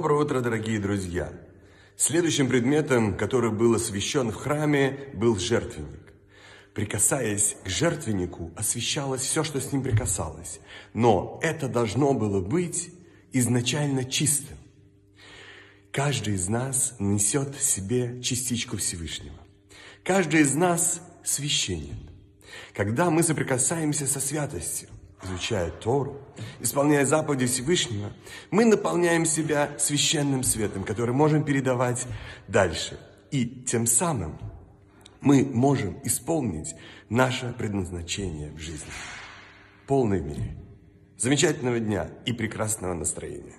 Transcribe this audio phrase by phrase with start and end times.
[0.00, 1.30] Доброе утро, дорогие друзья!
[1.94, 6.14] Следующим предметом, который был освящен в храме, был жертвенник.
[6.72, 10.60] Прикасаясь к жертвеннику, освещалось все, что с ним прикасалось.
[10.94, 12.88] Но это должно было быть
[13.34, 14.56] изначально чистым.
[15.92, 19.36] Каждый из нас несет в себе частичку Всевышнего.
[20.02, 22.08] Каждый из нас священен.
[22.72, 24.88] Когда мы соприкасаемся со святостью,
[25.22, 26.18] изучая Тору,
[26.60, 28.12] исполняя заповеди Всевышнего,
[28.50, 32.06] мы наполняем себя священным светом, который можем передавать
[32.48, 32.98] дальше.
[33.30, 34.38] И тем самым
[35.20, 36.74] мы можем исполнить
[37.08, 38.90] наше предназначение в жизни.
[39.86, 40.56] Полной мере.
[41.16, 43.56] Замечательного дня и прекрасного настроения.